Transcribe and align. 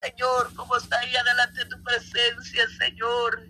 Señor, 0.00 0.54
como 0.54 0.76
está 0.76 0.98
ahí 0.98 1.16
adelante 1.16 1.64
tu 1.66 1.82
presencia, 1.82 2.66
Señor. 2.78 3.42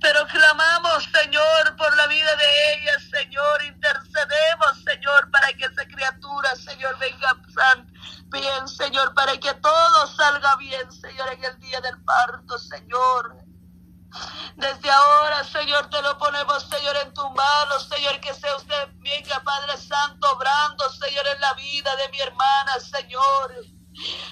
Pero 0.00 0.26
clamamos, 0.26 1.04
Señor, 1.04 1.76
por 1.76 1.96
la 1.96 2.06
vida 2.06 2.36
de 2.36 2.74
ella, 2.74 2.92
Señor. 3.10 3.62
Intercedemos, 3.64 4.84
Señor, 4.84 5.30
para 5.30 5.48
que 5.54 5.64
esa 5.64 5.84
criatura, 5.86 6.54
Señor, 6.56 6.98
venga 6.98 7.34
bien, 8.30 8.68
Señor, 8.68 9.14
para 9.14 9.36
que 9.38 9.52
todo 9.54 10.06
salga 10.16 10.56
bien, 10.56 10.90
Señor, 10.92 11.32
en 11.32 11.44
el 11.44 11.58
día 11.60 11.80
del 11.80 12.02
parto, 12.04 12.58
Señor. 12.58 13.36
Desde 14.56 14.90
ahora, 14.90 15.44
Señor, 15.44 15.88
te 15.88 16.02
lo 16.02 16.16
ponemos, 16.18 16.68
Señor, 16.68 16.96
en 16.96 17.14
tu 17.14 17.28
mano, 17.30 17.80
Señor, 17.80 18.20
que 18.20 18.34
sea 18.34 18.56
usted, 18.56 18.88
venga, 18.98 19.40
Padre 19.40 19.76
Santo, 19.78 20.30
obrando, 20.32 20.88
Señor, 20.90 21.26
en 21.34 21.40
la 21.40 21.54
vida 21.54 21.94
de 21.96 22.08
mi 22.10 22.20
hermana, 22.20 22.80
Señor 22.80 23.80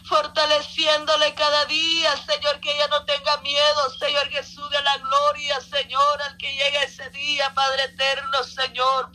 fortaleciéndole 0.08 1.34
cada 1.34 1.64
día, 1.66 2.16
Señor, 2.16 2.60
que 2.60 2.74
ella 2.74 2.86
no 2.88 3.04
tenga 3.04 3.36
miedo, 3.38 3.90
Señor 3.98 4.28
Jesús 4.28 4.68
de 4.70 4.82
la 4.82 4.96
gloria, 4.98 5.60
Señor, 5.60 6.22
al 6.22 6.36
que 6.36 6.50
llegue 6.50 6.84
ese 6.84 7.10
día, 7.10 7.52
Padre 7.54 7.84
eterno, 7.84 8.44
Señor 8.44 9.10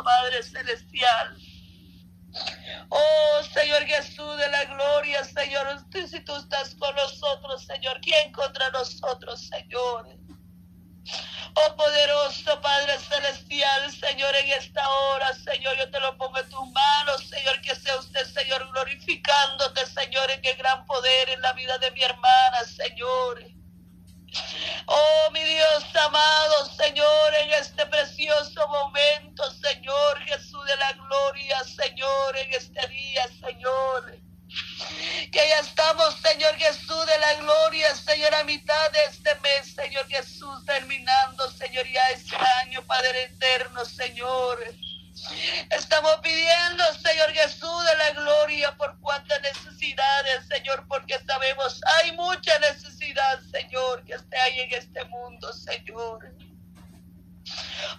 poderoso, 0.00 0.04
Padre 0.04 0.42
celestial. 0.42 1.36
Oh 2.88 3.42
Señor 3.52 3.84
Jesús 3.86 4.36
de 4.38 4.48
la 4.48 4.64
gloria, 4.64 5.24
Señor, 5.24 5.84
si 5.92 6.20
tú 6.20 6.36
estás 6.36 6.74
con 6.76 6.94
nosotros, 6.94 7.64
Señor, 7.66 8.00
¿quién 8.00 8.32
contra 8.32 8.70
nosotros, 8.70 9.48
Señor? 9.48 10.06
Oh 11.54 11.76
poderoso 11.76 12.60
Padre 12.60 12.98
Celestial, 12.98 13.90
Señor, 13.90 14.34
en 14.36 14.50
esta 14.52 14.88
hora, 14.88 15.34
Señor, 15.34 15.76
yo 15.76 15.90
te 15.90 15.98
lo 15.98 16.16
pongo 16.16 16.38
en 16.38 16.48
tus 16.48 16.70
manos, 16.70 17.28
Señor, 17.28 17.60
que 17.62 17.74
sea 17.74 17.96
usted, 17.96 18.24
Señor, 18.26 18.70
glorificándote, 18.70 19.84
Señor, 19.86 20.30
en 20.30 20.40
qué 20.42 20.54
gran 20.54 20.86
poder 20.86 21.30
en 21.30 21.40
la 21.40 21.52
vida 21.54 21.76
de 21.78 21.90
mi 21.90 22.02
hermana, 22.04 22.64
Señor. 22.64 23.59
Oh, 24.86 25.30
mi 25.32 25.42
Dios 25.44 25.84
amado, 25.96 26.66
Señor, 26.76 27.34
en 27.42 27.52
este 27.54 27.86
precioso 27.86 28.66
momento, 28.68 29.50
Señor 29.52 30.18
Jesús 30.20 30.64
de 30.66 30.76
la 30.76 30.92
gloria, 30.92 31.62
Señor, 31.64 32.36
en 32.36 32.54
este 32.54 32.86
día, 32.88 33.28
Señor 33.40 34.20
que 35.30 35.48
ya 35.48 35.60
estamos, 35.60 36.16
Señor 36.20 36.56
Jesús, 36.56 37.06
de 37.06 37.18
la 37.18 37.34
gloria, 37.34 37.94
Señor, 37.94 38.34
a 38.34 38.44
mitad 38.44 38.90
de 38.90 39.04
este 39.04 39.34
mes, 39.36 39.74
Señor 39.74 40.06
Jesús, 40.08 40.64
terminando, 40.66 41.50
Señor, 41.52 41.86
ya 41.86 42.04
este 42.10 42.36
año, 42.62 42.82
Padre 42.86 43.24
eterno, 43.24 43.84
Señor. 43.84 44.58
Estamos 45.70 46.16
pidiendo, 46.22 46.84
Señor 46.94 47.30
Jesús, 47.32 47.84
de 47.84 47.96
la 47.96 48.10
gloria 48.12 48.76
por 48.76 48.98
cuántas 49.00 49.40
necesidades, 49.42 50.46
Señor, 50.48 50.86
porque 50.88 51.18
sabemos 51.26 51.80
hay 51.98 52.12
mucha 52.12 52.58
necesidad, 52.58 53.40
Ahí 54.42 54.60
en 54.60 54.72
este 54.72 55.04
mundo, 55.04 55.52
Señor. 55.52 56.34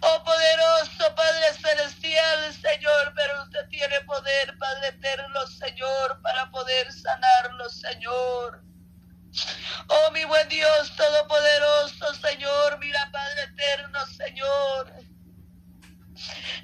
Oh 0.01 0.23
poderoso 0.23 1.15
Padre 1.15 1.53
Celestial, 1.53 2.53
Señor, 2.53 3.13
pero 3.15 3.43
usted 3.43 3.67
tiene 3.69 4.01
poder, 4.01 4.57
Padre 4.57 4.87
eterno, 4.89 5.45
Señor, 5.47 6.21
para 6.21 6.49
poder 6.51 6.91
sanarlo, 6.91 7.69
Señor. 7.69 8.63
Oh 9.87 10.11
mi 10.11 10.23
buen 10.25 10.47
Dios 10.49 10.95
Todopoderoso, 10.95 12.13
Señor, 12.15 12.79
mira 12.79 13.09
Padre 13.11 13.43
eterno, 13.43 14.05
Señor. 14.07 14.93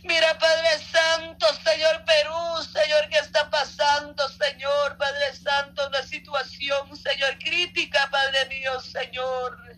Mira 0.03 0.38
Padre 0.38 0.80
Santo, 0.91 1.47
Señor 1.64 2.03
Perú, 2.06 2.64
Señor, 2.64 3.09
¿qué 3.09 3.17
está 3.19 3.50
pasando, 3.50 4.28
Señor, 4.30 4.97
Padre 4.97 5.36
Santo, 5.36 5.88
una 5.88 6.03
situación, 6.03 6.95
Señor, 6.95 7.38
crítica, 7.39 8.08
Padre 8.12 8.45
mío, 8.47 8.80
Señor. 8.80 9.78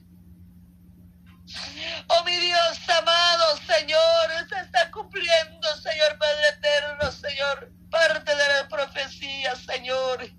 Oh 2.08 2.24
mi 2.26 2.36
Dios 2.38 2.90
amado, 2.90 3.58
Señor, 3.66 4.50
se 4.50 4.60
está 4.60 4.92
cumpliendo, 4.92 5.68
Señor 5.82 6.18
Padre 6.20 6.50
eterno, 6.50 7.12
Señor, 7.12 7.72
parte 7.90 8.36
de 8.36 8.48
la 8.48 8.68
profecía, 8.68 9.56
Señor. 9.56 10.30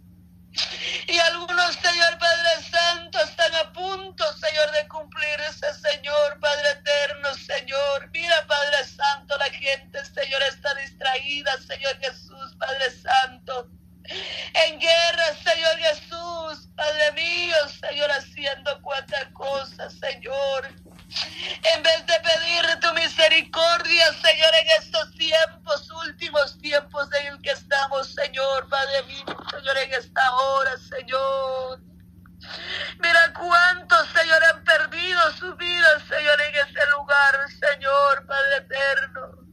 Y 1.06 1.18
algunos, 1.18 1.74
Señor 1.76 2.18
Padre 2.18 2.62
Santo, 2.70 3.20
están 3.20 3.54
a 3.54 3.72
punto, 3.72 4.24
Señor, 4.34 4.70
de 4.72 4.88
cumplirse, 4.88 5.74
Señor 5.74 6.40
Padre 6.40 6.70
eterno, 6.70 7.34
Señor. 7.34 8.10
Mira, 8.12 8.46
Padre 8.46 8.84
Santo, 8.84 9.36
la 9.38 9.50
gente, 9.50 10.04
Señor, 10.04 10.42
está 10.42 10.74
distraída, 10.74 11.56
Señor 11.66 11.98
Jesús, 12.00 12.56
Padre 12.58 12.90
Santo. 12.90 13.68
En 14.54 14.80
guerra, 14.80 15.24
Señor 15.44 15.76
Jesús, 15.78 16.68
Padre 16.74 17.12
mío, 17.12 17.56
Señor, 17.80 18.10
haciendo 18.10 18.82
cuantas 18.82 19.26
cosas, 19.32 19.94
En 20.64 21.82
vez 21.82 22.06
de 22.06 22.20
pedir 22.20 22.80
tu 22.80 22.92
misericordia, 22.94 24.12
Señor, 24.12 24.52
en 24.62 24.82
estos 24.82 25.12
tiempos, 25.14 25.90
últimos 26.06 26.58
tiempos 26.58 27.08
en 27.20 27.26
el 27.34 27.42
que 27.42 27.50
estamos, 27.50 28.14
Señor, 28.14 28.68
Padre 28.68 29.02
mío, 29.04 29.24
Señor, 29.50 29.78
en 29.78 29.92
esta 29.92 30.34
hora, 30.36 30.76
Señor. 30.78 31.80
Mira 33.00 33.32
cuántos, 33.34 34.08
Señor, 34.08 34.42
han 34.44 34.64
perdido 34.64 35.32
su 35.32 35.54
vida, 35.56 36.00
Señor, 36.08 36.40
en 36.40 36.54
este 36.66 36.90
lugar, 36.90 37.46
Señor, 37.60 38.26
Padre 38.26 38.56
eterno. 38.58 39.50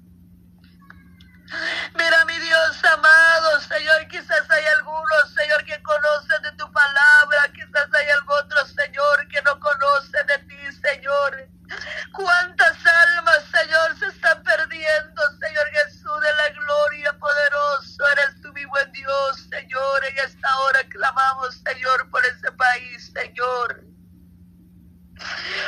Mira, 1.95 2.25
mi 2.25 2.37
Dios 2.39 2.83
amado, 2.83 3.61
Señor, 3.61 4.07
quizás 4.09 4.49
hay 4.49 4.65
algunos, 4.77 5.33
Señor, 5.33 5.63
que 5.63 5.81
conocen 5.81 6.41
de 6.43 6.51
tu 6.53 6.71
palabra, 6.71 7.51
quizás 7.53 7.87
hay 7.93 8.09
algún 8.09 8.37
otro, 8.37 8.65
Señor, 8.65 9.27
que 9.29 9.41
no 9.43 9.59
conoce 9.59 10.23
de 10.25 10.37
ti, 10.39 10.57
Señor. 10.81 11.47
¿Cuántas 12.13 12.77
almas, 12.85 13.43
Señor, 13.51 13.97
se 13.99 14.07
están 14.07 14.43
perdiendo, 14.43 15.21
Señor 15.39 15.67
Jesús 15.71 16.21
de 16.21 16.33
la 16.33 16.49
gloria 16.49 17.13
poderoso? 17.13 18.07
Eres 18.13 18.41
tú, 18.41 18.51
mi 18.53 18.65
buen 18.65 18.91
Dios, 18.91 19.47
Señor. 19.49 20.05
En 20.05 20.17
esta 20.19 20.57
hora 20.59 20.79
clamamos, 20.89 21.55
Señor, 21.65 22.09
por 22.09 22.25
ese 22.25 22.51
país, 22.53 23.11
Señor. 23.13 23.87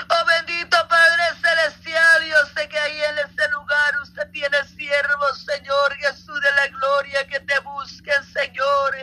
Oh 0.09 0.25
bendito 0.25 0.77
Padre 0.87 1.23
Celestial, 1.41 2.23
yo 2.23 2.37
sé 2.53 2.69
que 2.69 2.77
ahí 2.77 3.01
en 3.01 3.17
ese 3.19 3.49
lugar 3.49 3.99
usted 4.03 4.29
tiene 4.31 4.63
siervos, 4.65 5.43
Señor 5.43 5.95
Jesús 5.95 6.39
de 6.39 6.51
la 6.51 6.67
gloria, 6.67 7.27
que 7.27 7.39
te 7.39 7.59
busquen, 7.59 8.23
Señor. 8.31 8.95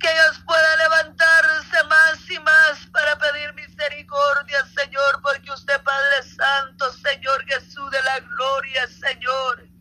Que 0.00 0.10
ellos 0.10 0.42
puedan 0.46 0.78
levantarse 0.78 1.84
más 1.84 2.30
y 2.30 2.38
más 2.40 2.86
para 2.92 3.16
pedir 3.18 3.54
misericordia, 3.54 4.66
Señor, 4.76 5.22
porque 5.22 5.50
usted, 5.50 5.82
Padre 5.82 6.22
Santo, 6.22 6.92
Señor 6.92 7.44
Jesús 7.46 7.90
de 7.90 8.02
la 8.02 8.20
gloria, 8.20 8.86
Señor. 8.88 9.74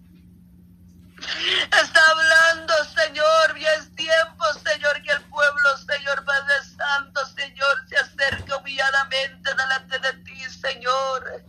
Está 1.71 2.01
hablando, 2.11 2.73
Señor, 2.85 3.57
y 3.57 3.65
es 3.65 3.95
tiempo, 3.95 4.45
Señor, 4.65 5.01
que 5.03 5.11
el 5.11 5.21
pueblo, 5.29 5.77
Señor 5.77 6.23
Padre 6.25 6.53
Santo, 6.77 7.25
Señor, 7.27 7.87
se 7.87 7.97
acerque 7.97 8.53
humilladamente 8.53 9.49
delante 9.55 9.99
de 9.99 10.13
ti, 10.23 10.43
Señor. 10.49 11.45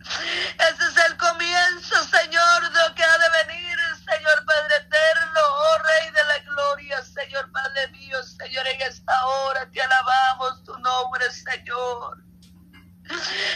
Ese 0.00 0.84
es 0.84 0.96
el 1.06 1.16
comienzo, 1.18 2.04
Señor, 2.04 2.72
de 2.72 2.88
lo 2.88 2.94
que 2.94 3.04
ha 3.04 3.18
de 3.18 3.46
venir, 3.46 3.78
Señor 3.96 4.44
Padre 4.44 4.76
eterno, 4.76 5.40
oh 5.40 5.78
Rey 5.78 6.10
de 6.10 6.24
la 6.24 6.38
gloria, 6.38 7.02
Señor 7.04 7.50
Padre 7.52 7.88
mío, 7.88 8.22
Señor, 8.24 8.66
en 8.66 8.80
esta 8.82 9.26
hora 9.26 9.70
te 9.70 9.80
alabamos 9.80 10.64
tu 10.64 10.76
nombre, 10.78 11.30
Señor. 11.30 12.30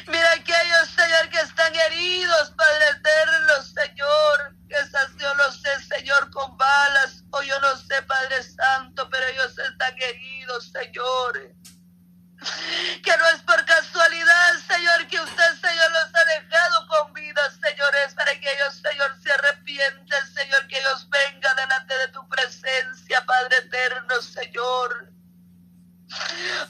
Mira 0.07 0.33
aquellos, 0.33 0.89
Señor, 0.89 1.29
que 1.31 1.41
están 1.41 1.75
heridos, 1.75 2.53
Padre 2.57 2.89
eterno, 2.89 3.63
Señor. 3.63 4.55
Quizás 4.69 5.11
yo 5.19 5.35
no 5.35 5.53
sé, 5.53 5.83
Señor, 5.85 6.31
con 6.31 6.57
balas, 6.57 7.23
o 7.31 7.43
yo 7.43 7.59
no 7.61 7.77
sé, 7.77 8.03
Padre 8.03 8.43
Santo, 8.43 9.09
pero 9.11 9.27
ellos 9.27 9.57
están 9.59 9.95
heridos, 10.01 10.73
Señor. 10.73 11.55
Que 13.03 13.17
no 13.17 13.27
es 13.29 13.43
por 13.43 13.65
casualidad, 13.65 14.55
Señor, 14.67 15.07
que 15.07 15.21
usted, 15.21 15.55
Señor, 15.61 15.91
los 15.93 16.15
ha 16.15 16.41
dejado 16.41 16.89
con 16.89 17.13
vida, 17.15 17.43
Señor. 17.63 17.95
Es 18.07 18.15
para 18.15 18.39
que 18.39 18.53
ellos, 18.53 18.83
Señor, 18.83 19.17
se 19.23 19.33
arrepienten, 19.33 20.35
Señor, 20.35 20.67
que 20.67 20.79
ellos 20.79 21.09
vengan 21.09 21.57
delante 21.57 21.97
de 21.97 22.09
tu 22.09 22.29
presencia, 22.29 23.25
Padre 23.25 23.59
eterno, 23.59 24.21
Señor. 24.21 25.15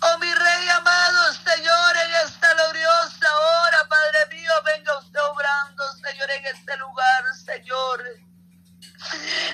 Oh 0.06 0.18
mi 0.18 0.34
Rey 0.34 0.68
amado, 0.68 1.32
Señor, 1.32 1.96
en 1.96 2.26
esta 2.26 2.52
gloriosa 2.52 3.26
hora, 3.26 3.88
Padre 3.88 4.36
mío, 4.36 4.52
venga 4.62 4.98
usted 4.98 5.18
obrando, 5.18 5.82
Señor, 5.94 6.30
en 6.30 6.46
este 6.46 6.76
lugar, 6.76 7.24
Señor. 7.42 8.04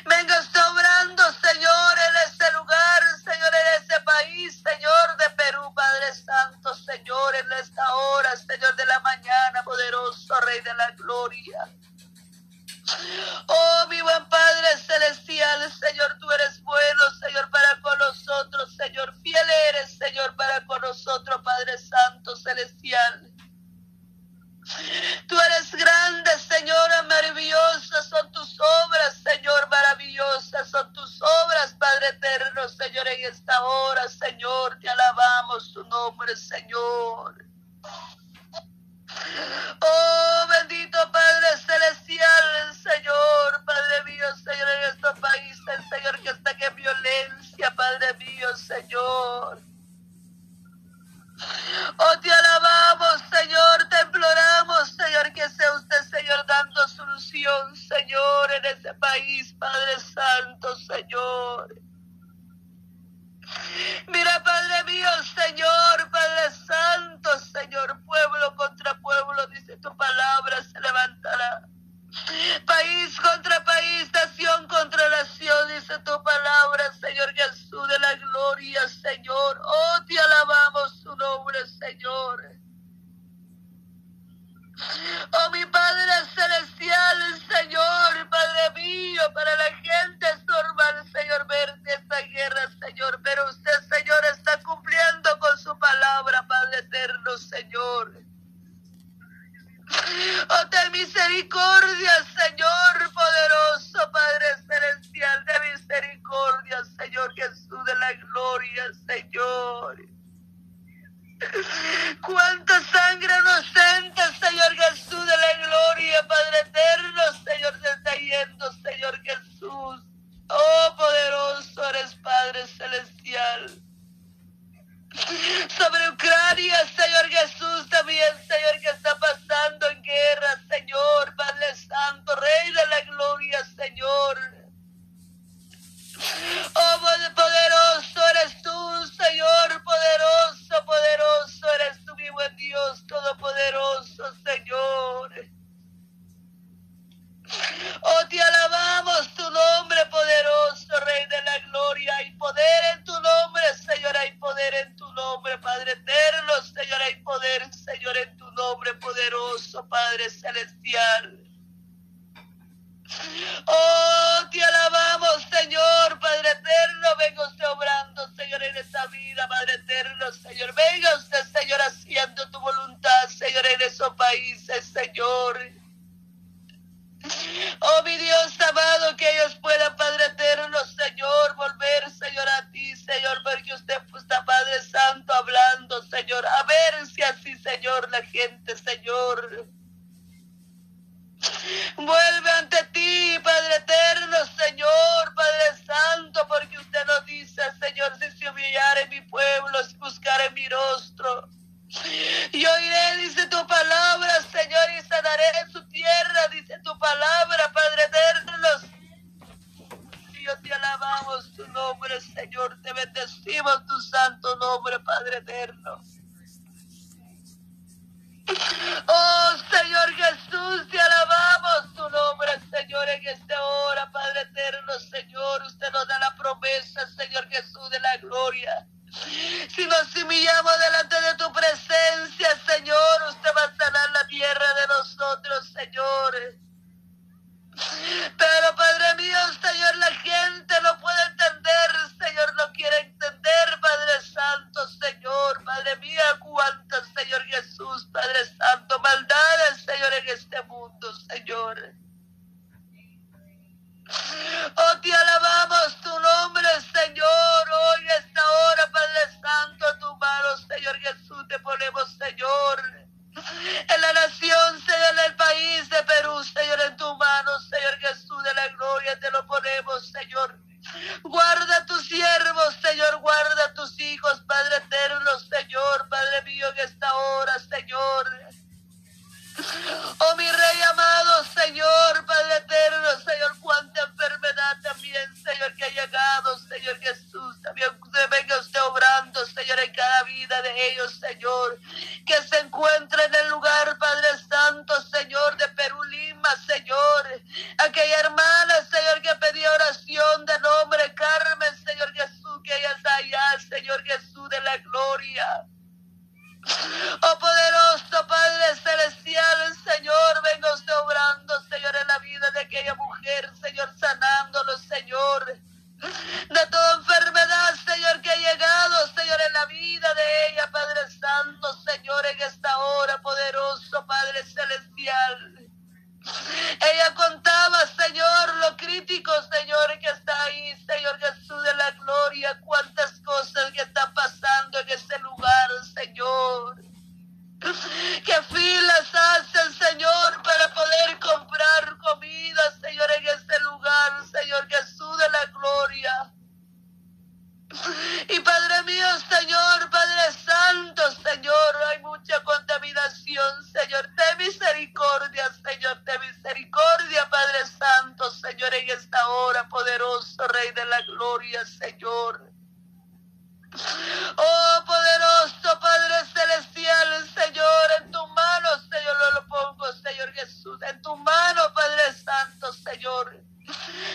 Venga 0.07 0.41
usted 0.41 0.61
obrando, 0.73 1.23
Señor, 1.35 1.99
en 1.99 2.29
este 2.33 2.53
lugar, 2.53 3.03
Señor, 3.23 3.53
en 3.55 3.81
este 3.81 4.01
país, 4.01 4.61
Señor 4.61 5.17
de 5.19 5.31
Perú, 5.37 5.73
Padre 5.73 6.15
Santo, 6.15 6.75
Señor, 6.75 7.37
en 7.37 7.53
esta 7.53 7.95
hora, 7.95 8.37
Señor 8.37 8.75
de 8.75 8.87
la 8.87 8.99
mañana, 9.01 9.63
poderoso 9.63 10.41
Rey 10.41 10.61
de 10.63 10.75
la 10.75 10.91
gloria. 10.93 11.69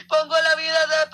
Pongo 0.08 0.40
la 0.42 0.56
vida 0.56 0.88
de 0.88 1.08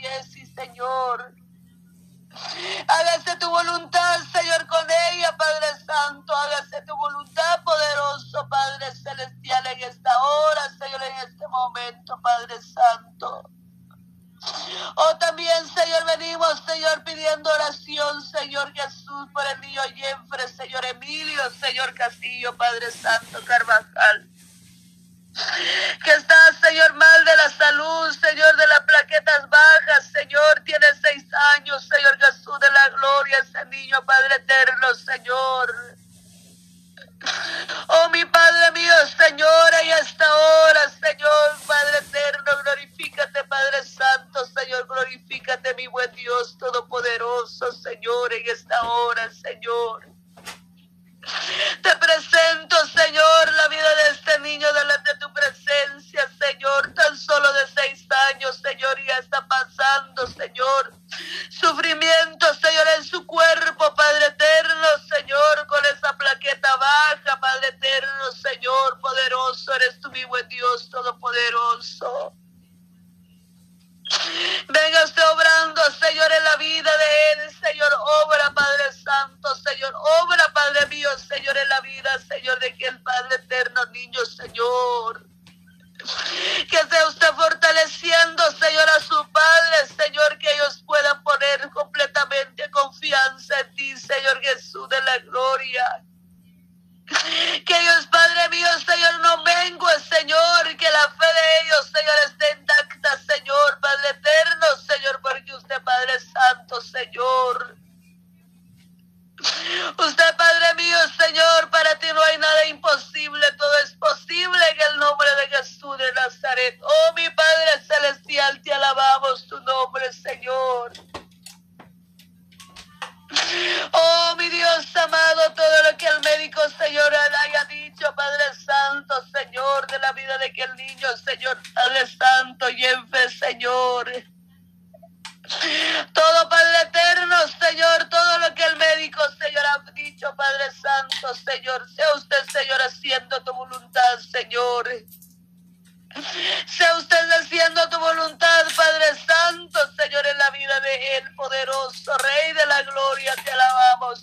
Señor, 0.00 0.12
y 0.12 0.20
es 0.20 0.32
sí, 0.32 0.46
Señor. 0.46 1.34
Hágase 2.86 3.36
tu 3.36 3.50
voluntad, 3.50 4.20
Señor, 4.32 4.66
con 4.66 4.86
ella, 5.12 5.36
Padre 5.36 5.84
Santo. 5.84 6.34
Hágase 6.34 6.82
tu 6.82 6.96
voluntad, 6.96 7.62
poderoso 7.64 8.48
Padre 8.48 8.94
Celestial, 8.94 9.66
en 9.66 9.82
esta 9.82 10.10
hora, 10.22 10.68
Señor, 10.78 11.02
en 11.02 11.28
este 11.28 11.48
momento, 11.48 12.20
Padre 12.22 12.54
Santo. 12.62 13.50
Oh, 14.96 15.16
también, 15.18 15.68
Señor, 15.68 16.04
venimos, 16.06 16.62
Señor, 16.66 17.04
pidiendo 17.04 17.50
oración, 17.50 18.22
Señor 18.22 18.72
Jesús, 18.72 19.28
por 19.32 19.44
el 19.46 19.60
niño 19.60 19.82
Jeffrey, 19.94 20.48
Señor 20.48 20.84
Emilio, 20.86 21.42
Señor 21.50 21.92
Castillo, 21.94 22.56
Padre 22.56 22.90
Santo 22.90 23.38
Carvajal 23.44 24.30
que 26.04 26.10
está, 26.12 26.34
Señor, 26.60 26.92
mal 26.94 27.24
de 27.24 27.36
la 27.36 27.50
salud, 27.50 28.12
Señor, 28.12 28.56
de 28.56 28.66
las 28.66 28.80
plaquetas 28.80 29.48
bajas, 29.48 30.10
Señor, 30.12 30.62
tiene 30.64 30.86
seis 31.00 31.24
años, 31.56 31.86
Señor 31.88 32.18
Jesús 32.18 32.58
de 32.58 32.70
la 32.70 32.88
gloria, 32.96 33.38
ese 33.38 33.64
niño, 33.66 34.04
Padre 34.04 34.34
eterno, 34.36 34.94
Señor. 34.94 35.96
Oh, 37.88 38.08
mi 38.10 38.24
Padre 38.24 38.72
mío, 38.72 38.89
Señor, 39.08 39.74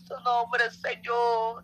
tu 0.06 0.20
nombre, 0.22 0.70
Señor. 0.72 1.64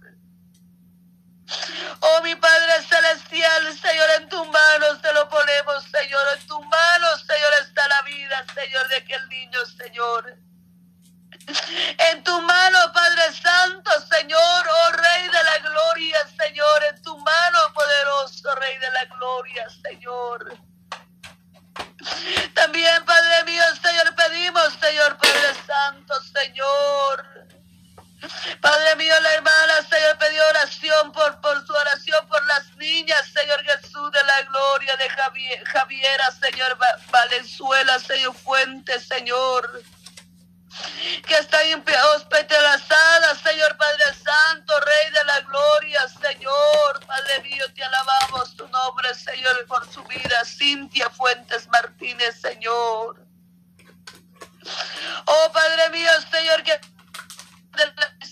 Oh, 1.99 2.21
mi 2.23 2.35
Padre 2.35 2.81
Celestial, 2.87 3.77
Señor, 3.77 4.09
en 4.17 4.29
tus 4.29 4.47
manos 4.47 5.01
te 5.01 5.13
lo 5.13 5.27
ponemos, 5.29 5.83
Señor. 5.83 6.21
En 6.37 6.47
tus 6.47 6.59
manos, 6.65 7.25
Señor, 7.27 7.51
está 7.61 7.87
la 7.87 8.01
vida, 8.03 8.45
Señor, 8.53 8.87
de 8.87 8.95
aquel 8.95 9.29
niño, 9.29 9.59
Señor. 9.77 10.37
En 11.97 12.23
tu 12.23 12.41
mano, 12.41 12.79
Padre 12.93 13.33
Santo, 13.33 13.91
Señor, 14.09 14.39
oh 14.39 14.91
Rey 14.91 15.27
de 15.27 15.43
la 15.43 15.59
Gloria, 15.59 16.17
Señor, 16.37 16.83
en 16.89 17.01
tu 17.01 17.17
mano, 17.17 17.59
poderoso 17.73 18.55
Rey 18.55 18.77
de 18.77 18.91
la 18.91 19.05
Gloria, 19.05 19.67
Señor. 19.69 20.57
También, 22.53 23.03
Padre 23.05 23.43
mío, 23.45 23.63
Señor, 23.81 24.15
pedimos, 24.15 24.73
Señor, 24.79 25.17
Padre 25.17 25.53
Santo, 25.65 26.13
Señor. 26.21 27.32
Padre 28.61 28.95
mío, 28.95 29.13
la 29.21 29.33
hermana, 29.33 29.73
Señor, 29.89 30.17
pidió 30.17 30.47
oración 30.49 31.11
por, 31.11 31.41
por 31.41 31.65
su 31.65 31.73
oración 31.73 32.27
por 32.27 32.45
las 32.45 32.75
niñas, 32.77 33.27
Señor 33.33 33.61
Jesús 33.63 34.11
de 34.11 34.23
la 34.23 34.41
gloria 34.43 34.95
de 34.97 35.09
Javier, 35.09 35.63
Javiera, 35.65 36.31
Señor 36.31 36.77
Valenzuela, 37.11 37.99
Señor 37.99 38.33
Fuente, 38.35 38.99
Señor 38.99 39.83
que 41.27 41.35
están 41.35 41.83
hospitalizadas, 42.15 43.39
Señor 43.41 43.77
Padre 43.77 44.03
Santo, 44.23 44.73
Rey 44.79 45.11
de 45.11 45.25
la 45.25 45.39
Gloria, 45.41 46.07
Señor, 46.07 47.05
Padre 47.05 47.41
mío, 47.43 47.63
te 47.73 47.83
alabamos 47.83 48.55
tu 48.55 48.67
nombre, 48.69 49.13
Señor, 49.13 49.65
por 49.67 49.87
su 49.91 50.03
vida, 50.05 50.43
Cintia 50.45 51.09
Fuentes 51.09 51.67
Martínez, 51.67 52.39
Señor. 52.41 53.25
Oh 55.25 55.51
Padre 55.53 55.89
mío, 55.91 56.09
Señor, 56.31 56.63
que 56.63 56.79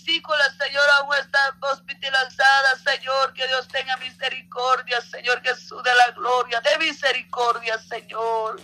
vesícula, 0.02 0.44
Señor, 0.58 0.84
aún 0.98 1.14
está 1.16 1.54
hospitalizada, 1.72 2.76
Señor, 2.84 3.32
que 3.34 3.46
Dios 3.46 3.68
tenga 3.68 3.96
misericordia, 3.98 5.00
Señor 5.00 5.40
Jesús 5.42 5.82
de 5.82 5.94
la 5.94 6.10
gloria, 6.12 6.60
de 6.60 6.78
misericordia, 6.78 7.78
Señor. 7.78 8.60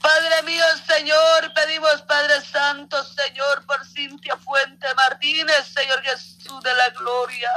Padre 0.00 0.42
mío, 0.42 0.64
Señor, 0.86 1.52
pedimos, 1.54 2.02
Padre 2.02 2.40
Santo, 2.42 3.02
Señor, 3.04 3.64
por 3.66 3.84
Cintia 3.86 4.36
Fuente 4.36 4.86
Martínez, 4.94 5.66
Señor 5.66 6.02
Jesús 6.02 6.62
de 6.62 6.74
la 6.74 6.88
gloria. 6.90 7.50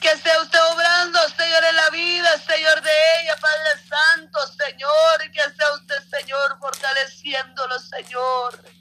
Que 0.00 0.16
sea 0.18 0.42
usted 0.42 0.58
obrando, 0.72 1.18
Señor, 1.30 1.64
en 1.64 1.76
la 1.76 1.90
vida, 1.90 2.38
Señor, 2.38 2.82
de 2.82 2.90
ella, 3.20 3.36
Padre 3.40 3.88
Santo, 3.88 4.46
Señor. 4.46 5.24
Y 5.24 5.30
que 5.32 5.40
sea 5.40 5.72
usted, 5.74 6.02
Señor, 6.10 6.58
fortaleciéndolo, 6.58 7.78
Señor. 7.78 8.77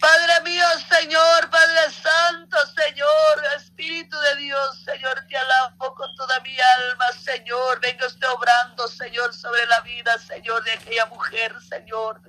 Padre 0.00 0.40
mío, 0.44 0.64
Señor, 0.88 1.50
Padre 1.50 1.92
Santo, 1.92 2.56
Señor, 2.66 3.44
Espíritu 3.56 4.18
de 4.18 4.36
Dios, 4.36 4.82
Señor, 4.84 5.24
te 5.28 5.36
alabo 5.36 5.94
con 5.94 6.14
toda 6.16 6.40
mi 6.40 6.56
alma, 6.78 7.06
Señor. 7.12 7.80
Venga 7.80 8.06
usted 8.06 8.28
obrando, 8.28 8.88
Señor, 8.88 9.34
sobre 9.34 9.66
la 9.66 9.80
vida, 9.80 10.16
Señor, 10.18 10.62
de 10.64 10.72
aquella 10.72 11.06
mujer, 11.06 11.54
Señor. 11.68 12.20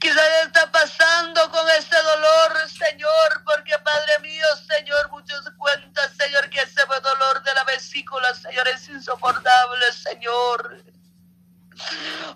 Quizás 0.00 0.28
está 0.44 0.70
pasando 0.72 1.50
con 1.50 1.68
ese 1.70 1.96
dolor, 2.02 2.68
Señor, 2.68 3.44
porque 3.44 3.78
Padre 3.78 4.18
mío, 4.20 4.46
Señor, 4.68 5.08
muchos 5.10 5.44
cuentan, 5.56 6.16
Señor, 6.16 6.50
que 6.50 6.60
ese 6.60 6.84
dolor 6.84 7.42
de 7.42 7.54
la 7.54 7.64
vesícula, 7.64 8.34
Señor, 8.34 8.66
es 8.68 8.88
insoportable, 8.88 9.92
Señor. 9.92 10.84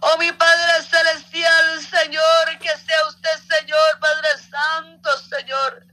Oh 0.00 0.18
mi 0.18 0.30
Padre 0.32 0.82
Celestial, 0.88 1.80
Señor, 1.82 2.58
que 2.60 2.68
sea 2.68 3.06
usted, 3.08 3.56
Señor, 3.58 3.98
Padre 4.00 4.28
Santo, 4.50 5.18
Señor. 5.18 5.86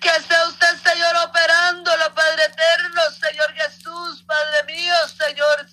Que 0.00 0.10
sea 0.22 0.46
usted, 0.48 0.76
Señor, 0.82 1.16
operándolo, 1.24 2.14
Padre 2.14 2.44
Eterno, 2.44 3.02
Señor 3.10 3.52
Jesús, 3.54 4.22
Padre 4.24 4.64
mío, 4.74 4.94
Señor, 5.08 5.66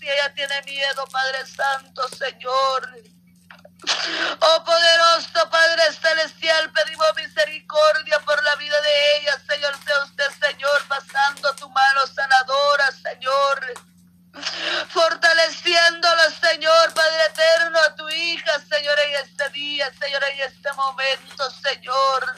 miedo, 0.64 1.06
Padre 1.08 1.46
Santo, 1.46 2.08
Señor. 2.10 3.04
Oh 4.42 4.64
poderoso 4.64 5.50
Padre 5.50 5.94
Celestial, 5.94 6.72
pedimos 6.72 7.08
misericordia 7.16 8.20
por 8.20 8.42
la 8.44 8.56
vida 8.56 8.76
de 8.82 9.18
ella, 9.18 9.40
Señor, 9.48 9.76
sea 9.86 10.04
usted, 10.04 10.50
Señor, 10.50 10.88
pasando 10.88 11.56
tu 11.56 11.70
mano 11.70 12.08
sanadora, 12.08 12.92
Señor 12.92 13.88
fortaleciéndolo, 14.90 16.30
Señor, 16.42 16.94
Padre 16.94 17.26
eterno, 17.26 17.80
a 17.80 17.96
tu 17.96 18.10
hija, 18.10 18.52
Señor, 18.70 18.96
en 19.08 19.26
este 19.26 19.50
día, 19.50 19.92
Señor, 20.00 20.24
en 20.24 20.42
este 20.42 20.74
momento, 20.74 21.50
Señor. 21.52 22.37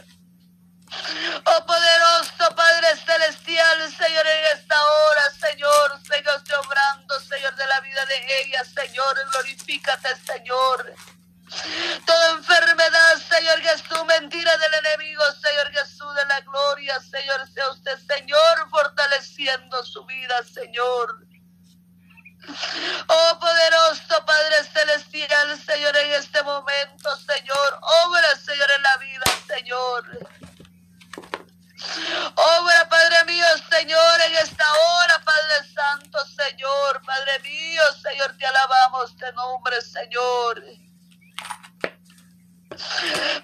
te 39.07 39.31
nombre, 39.33 39.81
Señor. 39.81 40.61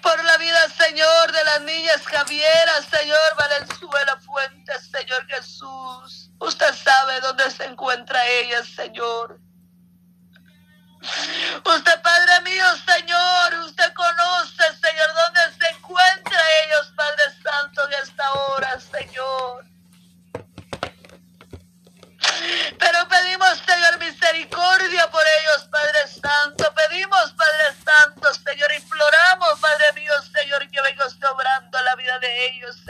Por 0.02 0.24
la 0.24 0.36
vida, 0.36 0.68
Señor, 0.68 1.32
de 1.32 1.44
las 1.44 1.60
niñas 1.62 2.06
Javiera, 2.06 2.82
Señor 2.82 3.36
Valenzuela 3.38 4.16
Fuentes, 4.20 4.90
Señor 4.90 5.26
Jesús. 5.26 6.30
Usted 6.38 6.74
sabe 6.74 7.20
dónde 7.20 7.50
se 7.50 7.64
encuentra 7.64 8.24
ella, 8.26 8.64
Señor. 8.64 9.40
Usted, 11.64 12.02
Padre 12.02 12.40
mío, 12.42 12.64
Señor, 12.86 13.64
usted 13.66 13.92
conoce, 13.94 14.64
Señor, 14.80 15.14
dónde 15.14 15.40
se 15.58 15.68
encuentra 15.74 16.40
ellos, 16.64 16.92
Padre 16.96 17.22
Santo, 17.42 17.86
en 17.86 17.92
esta 18.02 18.32
hora, 18.32 18.80
Señor. 18.80 19.65
misericordia 24.06 25.10
por 25.10 25.22
ellos, 25.40 25.68
Padre 25.70 26.06
Santo. 26.06 26.72
Pedimos, 26.74 27.32
Padre 27.32 27.76
Santo, 27.84 28.34
Señor, 28.34 28.72
imploramos, 28.72 29.58
Padre 29.60 29.92
mío, 29.94 30.12
Señor, 30.32 30.68
que 30.70 30.80
vengas 30.82 31.16
obrando 31.32 31.80
la 31.82 31.94
vida 31.96 32.18
de 32.20 32.46
ellos, 32.46 32.76
Señor. 32.76 32.86